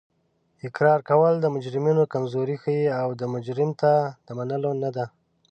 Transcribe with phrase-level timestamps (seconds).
[0.67, 3.91] اقرار کول د مجرمینو کمزوري ښیي او دا مجرم ته
[4.27, 5.05] د منلو نه ده